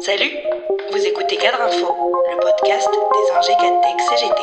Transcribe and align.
Salut, 0.00 0.30
vous 0.92 1.04
écoutez 1.06 1.36
Cadre 1.36 1.60
Info, 1.60 1.86
le 2.30 2.40
podcast 2.40 2.88
des 2.88 3.36
ingé 3.36 3.52
Cantech 3.58 4.00
CGT. 4.08 4.42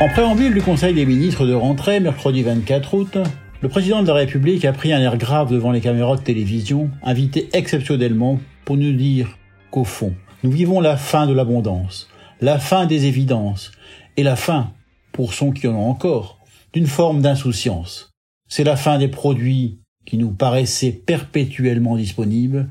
En 0.00 0.08
préambule 0.08 0.52
du 0.52 0.62
Conseil 0.62 0.94
des 0.94 1.06
ministres 1.06 1.46
de 1.46 1.54
rentrée, 1.54 2.00
mercredi 2.00 2.42
24 2.42 2.94
août, 2.94 3.18
le 3.60 3.68
président 3.68 4.02
de 4.02 4.08
la 4.08 4.14
République 4.14 4.64
a 4.64 4.72
pris 4.72 4.92
un 4.92 5.00
air 5.00 5.16
grave 5.16 5.50
devant 5.52 5.70
les 5.70 5.80
caméras 5.80 6.16
de 6.16 6.22
télévision, 6.22 6.90
invité 7.02 7.48
exceptionnellement 7.52 8.40
pour 8.64 8.76
nous 8.76 8.92
dire 8.92 9.38
qu'au 9.70 9.84
fond, 9.84 10.14
nous 10.42 10.50
vivons 10.50 10.80
la 10.80 10.96
fin 10.96 11.26
de 11.26 11.32
l'abondance, 11.32 12.08
la 12.40 12.58
fin 12.58 12.86
des 12.86 13.06
évidences, 13.06 13.70
et 14.16 14.22
la 14.22 14.36
fin, 14.36 14.72
pour 15.12 15.34
ceux 15.34 15.52
qui 15.52 15.68
en 15.68 15.74
ont 15.74 15.88
encore, 15.88 16.38
d'une 16.72 16.86
forme 16.86 17.22
d'insouciance. 17.22 18.10
C'est 18.48 18.64
la 18.64 18.76
fin 18.76 18.98
des 18.98 19.08
produits 19.08 19.81
qui 20.04 20.18
nous 20.18 20.30
paraissaient 20.30 20.92
perpétuellement 20.92 21.96
disponibles, 21.96 22.68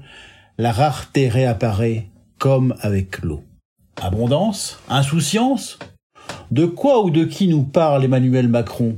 la 0.57 0.71
rareté 0.71 1.29
réapparaît 1.29 2.07
comme 2.37 2.75
avec 2.81 3.21
l'eau. 3.21 3.43
Abondance? 4.01 4.79
Insouciance? 4.89 5.79
De 6.51 6.65
quoi 6.65 7.03
ou 7.03 7.09
de 7.09 7.23
qui 7.23 7.47
nous 7.47 7.63
parle 7.63 8.03
Emmanuel 8.03 8.47
Macron? 8.47 8.97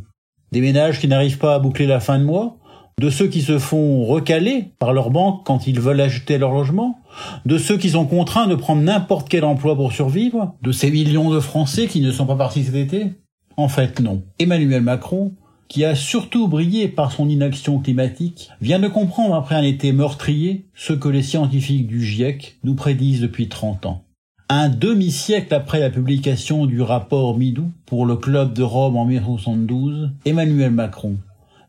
Des 0.52 0.62
ménages 0.62 1.00
qui 1.00 1.08
n'arrivent 1.08 1.38
pas 1.38 1.56
à 1.56 1.60
boucler 1.60 1.88
la 1.88 2.00
fin 2.00 2.20
de 2.20 2.24
mois? 2.24 2.58
De 3.00 3.10
ceux 3.10 3.28
qui 3.28 3.42
se 3.42 3.58
font 3.58 4.06
recaler 4.06 4.72
par 4.78 4.94
leur 4.94 5.10
banque 5.10 5.46
quand 5.46 5.66
ils 5.68 5.80
veulent 5.80 6.02
acheter 6.02 6.38
leur 6.38 6.52
logement? 6.52 7.00
De 7.46 7.58
ceux 7.58 7.78
qui 7.78 7.90
sont 7.90 8.06
contraints 8.06 8.48
de 8.48 8.56
prendre 8.56 8.82
n'importe 8.82 9.30
quel 9.30 9.46
emploi 9.46 9.76
pour 9.76 9.92
survivre? 9.92 10.56
De 10.62 10.72
ces 10.72 10.92
millions 10.92 11.32
de 11.32 11.40
Français 11.40 11.88
qui 11.88 12.02
ne 12.02 12.12
sont 12.12 12.26
pas 12.26 12.36
partis 12.36 12.64
cet 12.64 12.76
été? 12.76 13.14
En 13.58 13.68
fait 13.68 14.00
non. 14.00 14.24
Emmanuel 14.40 14.82
Macron 14.82 15.34
qui 15.68 15.86
a 15.86 15.96
surtout 15.96 16.48
brillé 16.48 16.88
par 16.88 17.12
son 17.12 17.30
inaction 17.30 17.80
climatique, 17.80 18.50
vient 18.62 18.80
de 18.80 18.88
comprendre 18.88 19.36
après 19.36 19.56
un 19.56 19.64
été 19.64 19.92
meurtrier 19.92 20.66
ce 20.76 20.94
que 20.94 21.10
les 21.10 21.24
scientifiques 21.24 21.88
du 21.88 22.04
GIEC 22.04 22.58
nous 22.64 22.76
prédisent 22.76 23.22
depuis 23.22 23.50
30 23.50 23.86
ans. 23.86 24.04
Un 24.50 24.70
demi-siècle 24.70 25.54
après 25.54 25.80
la 25.80 25.90
publication 25.90 26.66
du 26.66 26.82
rapport 26.82 27.38
Midou 27.38 27.72
pour 27.86 28.06
le 28.06 28.18
Club 28.18 28.54
de 28.54 28.62
Rome 28.62 28.98
en 28.98 29.06
1972, 29.06 30.12
Emmanuel 30.26 30.72
Macron 30.72 31.18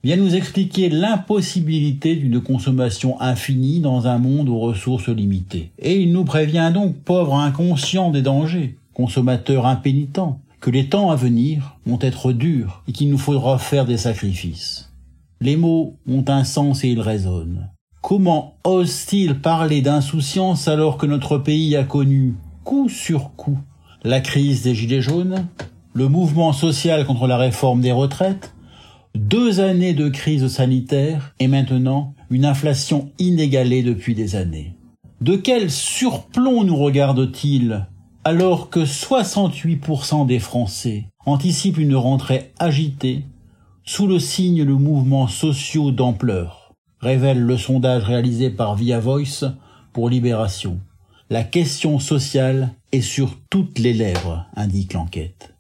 vient 0.05 0.17
nous 0.17 0.35
expliquer 0.35 0.91
l'impossibilité 0.91 2.15
d'une 2.15 2.43
consommation 2.43 3.19
infinie 3.23 3.81
dans 3.81 4.07
un 4.07 4.19
monde 4.19 4.51
aux 4.51 4.59
ressources 4.59 5.09
limitées. 5.09 5.71
Et 5.79 5.97
il 5.97 6.13
nous 6.13 6.25
prévient 6.25 6.71
donc, 6.75 6.97
pauvres 6.97 7.37
inconscients 7.37 8.11
des 8.11 8.21
dangers, 8.21 8.77
consommateurs 8.93 9.67
impénitents, 9.67 10.41
que 10.65 10.71
les 10.71 10.89
temps 10.89 11.11
à 11.11 11.15
venir 11.15 11.77
vont 11.85 11.99
être 12.01 12.33
durs 12.33 12.83
et 12.89 12.93
qu'il 12.93 13.11
nous 13.11 13.19
faudra 13.19 13.59
faire 13.59 13.85
des 13.85 13.99
sacrifices. 13.99 14.95
Les 15.43 15.59
mots 15.59 15.99
ont 16.09 16.25
un 16.27 16.43
sens 16.43 16.85
et 16.85 16.89
ils 16.89 17.03
résonnent. 17.03 17.69
Comment 18.01 18.57
ose-t-il 18.65 19.43
parler 19.43 19.83
d'insouciance 19.83 20.67
alors 20.67 20.97
que 20.97 21.05
notre 21.05 21.37
pays 21.37 21.77
a 21.77 21.85
connu, 21.85 22.37
coup 22.65 22.89
sur 22.89 23.33
coup, 23.37 23.59
la 24.05 24.23
crise 24.23 24.63
des 24.63 24.75
Gilets 24.75 25.03
jaunes, 25.03 25.49
le 25.93 26.09
mouvement 26.09 26.55
social 26.55 27.05
contre 27.05 27.27
la 27.27 27.37
réforme 27.37 27.83
des 27.83 27.93
retraites, 27.93 28.55
deux 29.15 29.61
années 29.61 29.93
de 29.93 30.09
crise 30.09 30.49
sanitaire 30.49 31.35
et 31.41 31.47
maintenant 31.47 32.15
une 32.31 32.47
inflation 32.47 33.11
inégalée 33.19 33.83
depuis 33.83 34.15
des 34.15 34.35
années? 34.35 34.73
De 35.21 35.37
quel 35.37 35.71
surplomb 35.71 36.65
nous 36.65 36.77
regarde-t-il? 36.77 37.87
Alors 38.25 38.71
que 38.71 38.81
68% 38.81 40.27
des 40.27 40.39
Français 40.39 41.09
anticipent 41.27 41.79
une 41.79 41.95
rentrée 41.95 42.53
agitée 42.59 43.25
sous 43.85 44.07
le 44.07 44.19
signe 44.19 44.65
de 44.65 44.73
mouvements 44.73 45.29
sociaux 45.29 45.91
d'ampleur, 45.91 46.73
révèle 47.01 47.41
le 47.41 47.59
sondage 47.59 48.05
réalisé 48.05 48.49
par 48.49 48.77
Via 48.77 48.99
Voice 48.99 49.55
pour 49.93 50.09
Libération. 50.09 50.81
La 51.29 51.45
question 51.45 51.99
sociale 51.99 52.73
est 52.93 53.03
sur 53.03 53.37
toutes 53.51 53.79
les 53.79 53.93
lèvres, 53.93 54.47
indique 54.57 54.95
l'enquête. 54.95 55.55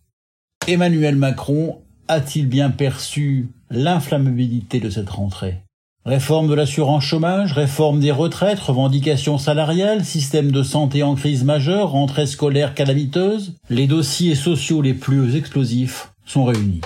Emmanuel 0.66 1.16
Macron 1.16 1.82
a-t-il 2.08 2.48
bien 2.48 2.70
perçu 2.70 3.50
l'inflammabilité 3.70 4.80
de 4.80 4.88
cette 4.88 5.10
rentrée? 5.10 5.63
Réforme 6.06 6.48
de 6.48 6.54
l'assurance 6.54 7.02
chômage, 7.02 7.54
réforme 7.54 7.98
des 7.98 8.10
retraites, 8.10 8.60
revendications 8.60 9.38
salariales, 9.38 10.04
système 10.04 10.52
de 10.52 10.62
santé 10.62 11.02
en 11.02 11.14
crise 11.14 11.44
majeure, 11.44 11.92
rentrée 11.92 12.26
scolaire 12.26 12.74
calamiteuse, 12.74 13.54
les 13.70 13.86
dossiers 13.86 14.34
sociaux 14.34 14.82
les 14.82 14.92
plus 14.92 15.34
explosifs 15.34 16.12
sont 16.26 16.44
réunis. 16.44 16.82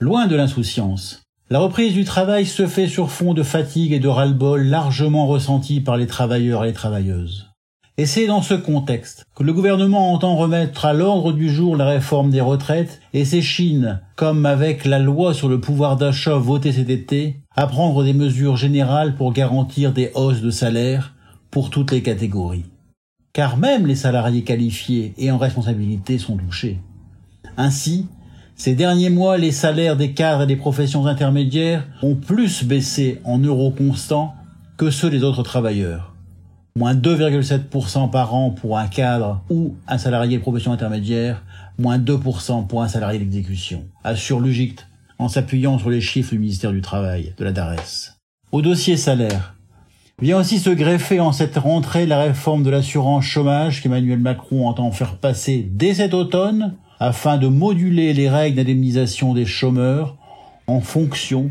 Loin 0.00 0.26
de 0.26 0.36
l'insouciance, 0.36 1.22
la 1.50 1.58
reprise 1.58 1.92
du 1.92 2.04
travail 2.04 2.46
se 2.46 2.66
fait 2.66 2.88
sur 2.88 3.10
fond 3.10 3.34
de 3.34 3.42
fatigue 3.42 3.92
et 3.92 4.00
de 4.00 4.08
ras-le-bol 4.08 4.62
largement 4.62 5.26
ressentis 5.26 5.82
par 5.82 5.98
les 5.98 6.06
travailleurs 6.06 6.64
et 6.64 6.68
les 6.68 6.72
travailleuses. 6.72 7.50
Et 7.98 8.06
c'est 8.06 8.26
dans 8.26 8.40
ce 8.40 8.54
contexte 8.54 9.26
que 9.34 9.42
le 9.42 9.52
gouvernement 9.52 10.14
entend 10.14 10.34
remettre 10.34 10.86
à 10.86 10.94
l'ordre 10.94 11.32
du 11.32 11.50
jour 11.50 11.76
la 11.76 11.84
réforme 11.84 12.30
des 12.30 12.40
retraites 12.40 13.02
et 13.12 13.26
s'échine, 13.26 14.00
comme 14.16 14.46
avec 14.46 14.86
la 14.86 14.98
loi 14.98 15.34
sur 15.34 15.50
le 15.50 15.60
pouvoir 15.60 15.98
d'achat 15.98 16.38
votée 16.38 16.72
cet 16.72 16.88
été, 16.88 17.41
à 17.56 17.66
prendre 17.66 18.04
des 18.04 18.12
mesures 18.12 18.56
générales 18.56 19.14
pour 19.14 19.32
garantir 19.32 19.92
des 19.92 20.10
hausses 20.14 20.40
de 20.40 20.50
salaire 20.50 21.14
pour 21.50 21.70
toutes 21.70 21.92
les 21.92 22.02
catégories. 22.02 22.64
Car 23.32 23.56
même 23.56 23.86
les 23.86 23.96
salariés 23.96 24.44
qualifiés 24.44 25.14
et 25.18 25.30
en 25.30 25.38
responsabilité 25.38 26.18
sont 26.18 26.36
touchés. 26.36 26.78
Ainsi, 27.56 28.06
ces 28.56 28.74
derniers 28.74 29.10
mois, 29.10 29.38
les 29.38 29.52
salaires 29.52 29.96
des 29.96 30.12
cadres 30.12 30.42
et 30.42 30.46
des 30.46 30.56
professions 30.56 31.06
intermédiaires 31.06 31.86
ont 32.02 32.14
plus 32.14 32.64
baissé 32.64 33.20
en 33.24 33.38
euros 33.38 33.70
constants 33.70 34.34
que 34.76 34.90
ceux 34.90 35.10
des 35.10 35.24
autres 35.24 35.42
travailleurs 35.42 36.12
moins 36.74 36.94
2,7% 36.94 38.10
par 38.10 38.34
an 38.34 38.50
pour 38.50 38.78
un 38.78 38.88
cadre 38.88 39.42
ou 39.50 39.74
un 39.86 39.98
salarié 39.98 40.38
de 40.38 40.42
profession 40.42 40.72
intermédiaire, 40.72 41.42
moins 41.78 41.98
2% 41.98 42.66
pour 42.66 42.82
un 42.82 42.88
salarié 42.88 43.18
d'exécution, 43.18 43.84
assure 44.04 44.40
Lugict 44.40 44.86
en 45.18 45.28
s'appuyant 45.28 45.78
sur 45.78 45.90
les 45.90 46.00
chiffres 46.00 46.32
du 46.32 46.38
ministère 46.38 46.72
du 46.72 46.80
Travail, 46.80 47.34
de 47.36 47.44
la 47.44 47.52
DARES. 47.52 48.18
Au 48.50 48.62
dossier 48.62 48.96
salaire, 48.96 49.54
vient 50.20 50.38
aussi 50.38 50.58
se 50.58 50.70
greffer 50.70 51.20
en 51.20 51.32
cette 51.32 51.56
rentrée 51.56 52.06
la 52.06 52.20
réforme 52.20 52.62
de 52.62 52.70
l'assurance 52.70 53.24
chômage 53.24 53.82
qu'Emmanuel 53.82 54.18
Macron 54.18 54.68
entend 54.68 54.90
faire 54.92 55.16
passer 55.16 55.68
dès 55.70 55.94
cet 55.94 56.14
automne 56.14 56.74
afin 57.00 57.38
de 57.38 57.48
moduler 57.48 58.12
les 58.12 58.28
règles 58.28 58.56
d'indemnisation 58.56 59.34
des 59.34 59.46
chômeurs 59.46 60.16
en 60.66 60.80
fonction 60.80 61.50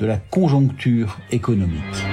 de 0.00 0.06
la 0.06 0.18
conjoncture 0.18 1.18
économique. 1.30 2.11